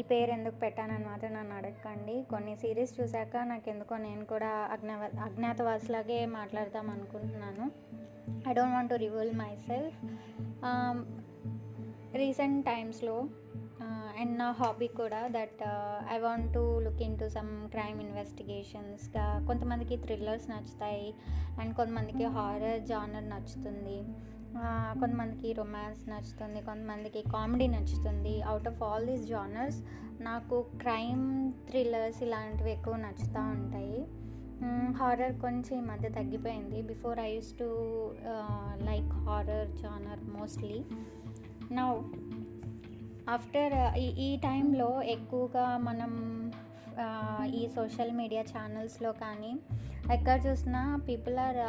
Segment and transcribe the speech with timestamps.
[0.00, 2.16] ఈ పేరు ఎందుకు పెట్టానని మాత్రం నన్ను అడగకండి.
[2.30, 7.64] కొన్ని సిరీస్ చూశాక నాకు ఎందుకో నేను కూడా అజ్ఞా అజ్ఞాతవాసులాగే మాట్లాడదాం అనుకుంటున్నాను.
[8.48, 9.32] I don't want to reveal
[9.68, 9.98] myself
[12.14, 13.16] recent టైమ్స్లో
[14.20, 15.60] అండ్ నా హాబీ కూడా that
[16.14, 21.06] I want to look into some crime ఇన్వెస్టిగేషన్స్గా కొంతమందికి థ్రిల్లర్స్ నచ్చుతాయి
[21.60, 23.98] అండ్ కొంతమందికి హారర్ జానర్ నచ్చుతుంది.
[25.00, 28.34] కొంతమందికి రొమాన్స్ నచ్చుతుంది కొంతమందికి కామెడీ నచ్చుతుంది.
[28.50, 29.78] Out of all these genres
[30.28, 31.26] నాకు క్రైమ్
[31.68, 34.00] థ్రిల్లర్స్ ఇలాంటివి ఎక్కువ నచ్చుతూ ఉంటాయి.
[34.98, 36.78] హారర్ కొంచెం ఈ మధ్య తగ్గిపోయింది.
[36.82, 37.68] Before I use to
[38.88, 40.80] like horror genre mostly
[41.78, 41.90] now
[43.28, 43.74] after
[44.04, 46.12] ఈ ఈ టైంలో ఎక్కువగా మనం
[47.60, 49.52] ఈ సోషల్ మీడియా ఛానల్స్లో కానీ
[50.12, 51.60] ఎక్కడ చూసినా people are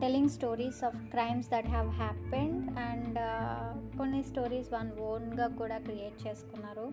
[0.00, 3.18] telling stories of crimes that have happened and
[3.98, 6.90] కొన్ని స్టోరీస్ వన్ ఓన్గా కూడా క్రియేట్ చేసుకున్నారు.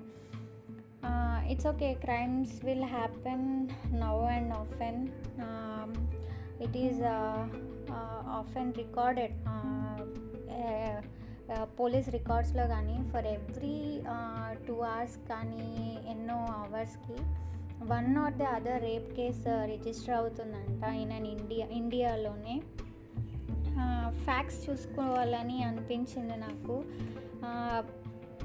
[1.52, 5.08] It's okay crimes will happen now and often
[6.62, 7.02] it is
[8.40, 9.34] often recorded
[11.80, 14.04] police రికార్డ్స్లో కానీ ఫర్ ఎవ్రీ
[14.68, 17.18] టూ అవర్స్ కానీ ఎన్నో అవర్స్కి
[17.84, 22.62] one or the other rape case register అవుతుందంట ఈయన ఇండియా ఇండియాలోనే
[24.24, 26.84] ఫ్యాక్స్ చూసుకోవాలని అనిపించింది నాకు.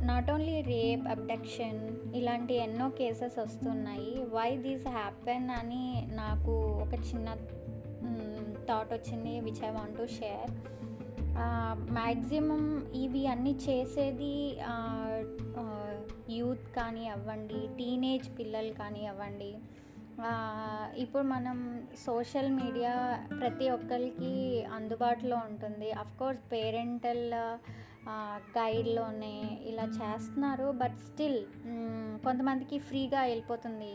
[0.04, 4.14] నాట్ ఓన్లీ రేప్ అబ్డక్షన్ ఇలాంటి ఎన్నో కేసెస్ వస్తున్నాయి.
[4.22, 7.34] వై దీస్ హ్యాపెన్ అని నాకు ఒక చిన్న
[8.68, 10.50] థాట్ వచ్చింది which I want to share
[11.92, 14.56] maximum ఇవి అన్నీ చేసేది
[16.30, 19.52] యూత్ కానీ అవ్వండి టీనేజ్ పిల్లలు కానీ అవ్వండి.
[20.96, 21.58] ఇప్పుడు మనం
[22.06, 22.92] సోషల్ మీడియా
[23.40, 25.88] ప్రతి ఒక్కరికి అందుబాటులో ఉంటుంది.
[26.18, 27.34] కోర్స్ పేరెంటల్
[28.58, 30.68] గైడ్లోనే ఇలా చేస్తున్నారు.
[30.72, 31.40] బట్ స్టిల్
[32.24, 33.94] కొంతమందికి ఫ్రీగా వెళ్ళిపోతుంది.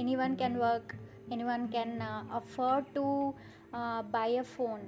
[0.14, 0.94] Anyone can work
[1.44, 1.94] anyone can
[2.40, 3.34] afford to
[4.16, 4.84] buy a phone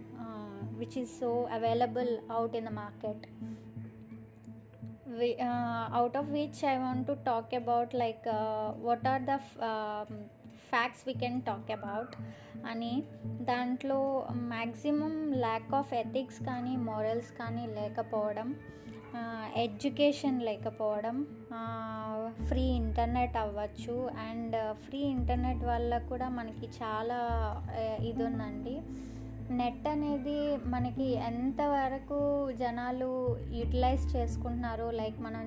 [0.79, 3.25] which is so available out in the market
[5.95, 8.29] out of which I want to talk about like
[8.77, 9.37] what are the
[10.71, 12.17] facts we can talk about
[12.67, 13.03] అని
[13.41, 18.57] దాంట్లో maximum lack of ethics కానీ morals కానీ లేకపోవడం
[19.57, 21.27] education లేకపోవడం
[22.49, 24.11] free internet అవ్వచ్చు.
[24.31, 27.19] And free internet వల్ల కూడా మనకి చాలా
[28.03, 28.77] ఇది ఉందండి.
[29.51, 32.19] నెట్ అనేది మనకి ఎంతవరకు
[32.53, 35.45] జనాలు యూటిలైజ్ చేసుకుంటున్నారు లైక్ మనం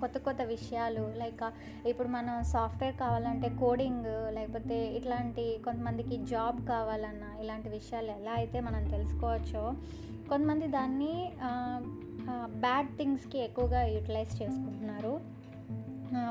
[0.00, 1.42] కొత్త కొత్త విషయాలు లైక్
[1.88, 8.84] ఇప్పుడు మనం సాఫ్ట్వేర్ కావాలంటే కోడింగ్ లేకపోతే ఇట్లాంటి కొంతమందికి జాబ్ కావాలన్నా ఇలాంటి విషయాలు ఎలా అయితే మనం
[8.84, 9.74] తెలుసుకోవచ్చో
[10.28, 11.32] కొంతమంది దాన్ని
[12.60, 15.20] బ్యాడ్ థింగ్స్కి ఎక్కువగా యూటిలైజ్ చేసుకుంటున్నారు.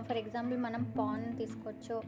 [0.02, 2.04] ఫర్ ఎగ్జాంపుల్ మనం పాన్ తీసుకోవచ్చు.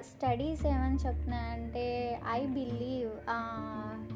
[0.00, 1.86] స్టడీస్ ఏమని చెప్తున్నాయంటే
[2.30, 3.10] ఐ బిలీవ్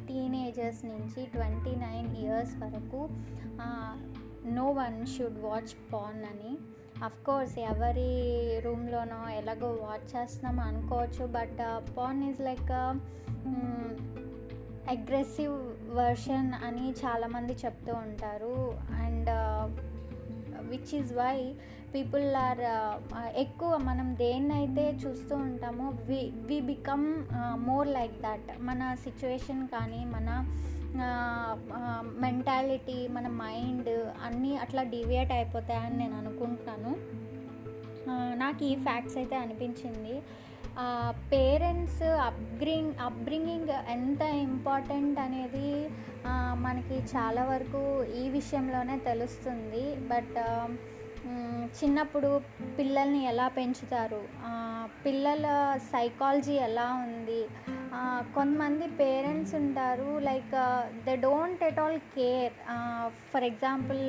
[0.09, 3.09] టీనేజర్స్ నుంచి ట్వంటీ నైన్ ఇయర్స్ వరకు
[4.49, 6.53] no one should watch porn అని.
[7.27, 8.13] కోర్స్ ఎవరి
[8.61, 11.59] రూమ్లోనో ఎలాగో వాచ్ చేస్తున్నాం అనుకోవచ్చు but
[11.97, 12.73] porn is like
[14.91, 15.57] aggressive
[15.97, 18.79] version అని చాలామంది చెప్తూ ఉంటారు.
[19.03, 19.31] And
[20.69, 21.55] which is why
[21.97, 27.05] people are uh, uh, ఎక్కువ మనం దేన్నైతే చూస్తూ ఉంటామో we we become
[27.69, 30.29] more like that మన సిచ్యువేషన్ కానీ మన
[31.05, 31.53] uh,
[32.25, 33.93] మెంటాలిటీ మన మైండ్
[34.27, 36.93] అన్నీ అట్లా డివియేట్ అయిపోతాయని నేను అనుకుంటున్నాను.
[38.43, 40.17] నాకు ఈ ఫ్యాక్ట్స్ అయితే అనిపించింది.
[41.33, 45.71] పేరెంట్స్ అప్గ్రింగ్ అప్బ్రింగింగ్ ఎంత ఇంపార్టెంట్ అనేది
[46.65, 47.81] మనకి చాలా వరకు
[48.21, 49.85] ఈ విషయంలోనే తెలుస్తుంది.
[50.13, 50.39] బట్
[51.79, 52.31] చిన్నప్పుడు
[52.79, 54.21] పిల్లల్ని ఎలా పెంచుతారు?
[55.07, 55.47] పిల్లల
[55.93, 57.43] సైకాలజీ ఎలా ఉంది?
[58.35, 60.55] కొంతమంది పేరెంట్స్ ఉంటారు like
[61.07, 62.53] they don't at all care
[63.33, 64.03] for example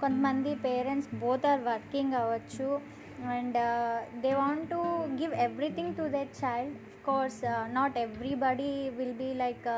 [0.00, 2.80] కొంతమంది పేరెంట్స్ బోత్ ఆర్ వర్కింగ్ అవ్వచ్చు.
[3.36, 3.58] And
[4.20, 4.80] they want to
[5.20, 7.42] give everything to that child course
[7.74, 9.68] not everybody will be like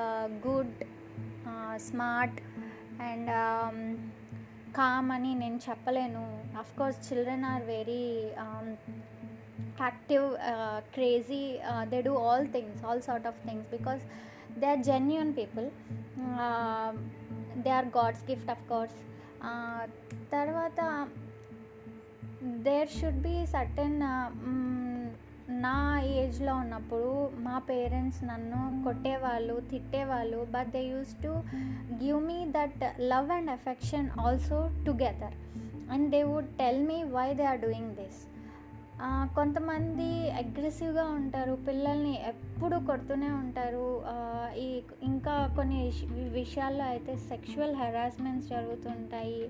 [0.49, 0.81] good
[1.77, 2.41] smart
[3.03, 3.31] and
[4.77, 6.41] calm అని నేను చెప్పలేను.
[6.79, 8.31] Course children are very
[9.81, 10.37] active
[10.95, 11.59] crazy
[11.89, 14.03] they do all things all sort of things because
[14.61, 15.71] they are genuine people
[17.63, 18.99] they are God's gift of course
[20.33, 21.09] తర్వాత
[22.45, 24.01] there should be certain
[25.63, 25.90] నా
[26.31, 27.13] కాలేజ్లో ఉన్నప్పుడు
[27.45, 31.33] మా parents నన్ను కొట్టేవాళ్ళు తిట్టేవాళ్ళు but they use to
[32.03, 32.83] give me that
[33.13, 35.35] love and affection also together
[35.95, 38.21] and they would tell me why they are doing this
[39.39, 40.09] కొంతమంది
[40.43, 43.89] అగ్రెసివ్గా ఉంటారు పిల్లల్ని ఎప్పుడు కొడుతూనే ఉంటారు.
[44.67, 44.69] ఈ
[45.03, 45.81] ఇంకా కొన్ని
[46.41, 49.43] విషయాల్లో అయితే సెక్షువల్ హెరాస్మెంట్స్ జరుగుతుంటాయి.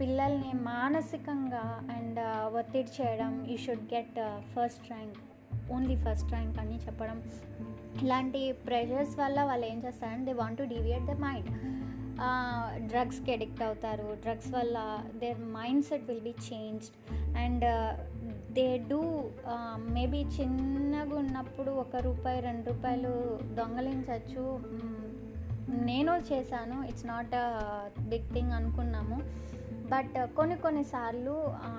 [0.00, 1.64] పిల్లల్ని మానసికంగా
[1.96, 2.20] అండ్
[2.58, 4.18] ఒత్తిడి చేయడం you should get
[4.54, 5.20] first rank
[5.72, 7.22] only first rank అని చెప్పడం.
[8.02, 11.50] ఇలాంటి ప్రెషర్స్ వల్ల వాళ్ళు ఏం చేస్తారంటే they want to deviate the mind
[12.88, 14.16] డ్రగ్స్కి అడిక్ట్ అవుతారు.
[14.22, 14.78] డ్రగ్స్ వల్ల
[15.18, 15.38] their
[15.84, 16.96] mindset will be changed
[17.38, 17.64] and
[18.52, 19.00] they do
[19.92, 23.14] maybe చిన్నగా ఉన్నప్పుడు ఒక రూపాయి రెండు రూపాయలు
[23.54, 24.44] దొంగలించవచ్చు
[25.84, 26.76] నేను చేశాను.
[26.88, 27.46] It's not a
[28.08, 29.18] big thing అనుకున్నాము.
[29.84, 31.34] బట్ uh, కొన్ని కొన్నిసార్లు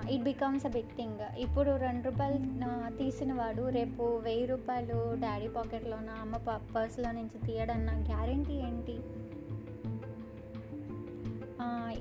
[0.10, 5.48] it becomes a big thing ఇప్పుడు రెండు రూపాయలు తీసినవాడు తీసిన వాడు రేపు వెయ్యి రూపాయలు డాడీ
[5.48, 8.98] పాకెట్లోన అమ్మ ప పర్స్లో నుంచి తీయడన్న గ్యారంటీ ఏంటి?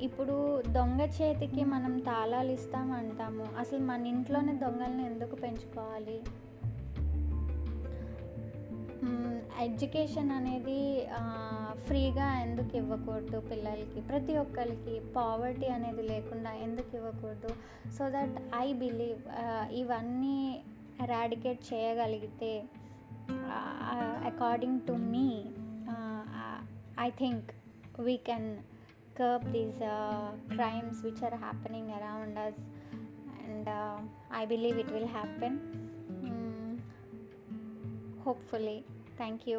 [0.04, 3.44] ఇప్పుడు దొంగ చేతికి మనం తాళాలు ఇస్తామంటాము.
[3.58, 6.18] అసలు మన ఇంట్లోనే దొంగల్ని ఎందుకు పెంచుకోవాలి?
[9.60, 10.80] ఎడ్యుకేషన్ అనేది
[11.86, 14.00] ఫ్రీగా ఎందుకు ఇవ్వకూడదు పిల్లలకి?
[14.00, 17.50] ప్రతి ఒక్కరికి పావర్టీ అనేది లేకుండా ఎందుకు ఇవ్వకూడదు?
[17.96, 19.20] సో దట్ ఐ బిలీవ్
[19.82, 20.38] ఇవన్నీ
[21.12, 22.52] రాడికేట్ చేయగలిగితే
[24.30, 25.26] according to me
[27.06, 27.48] I think
[28.00, 28.48] we can
[29.18, 29.80] curb these
[30.54, 32.60] crimes which are happening around us
[33.44, 33.70] and
[34.36, 35.58] I believe it will happen
[38.26, 38.78] hopefully
[39.16, 39.58] thank you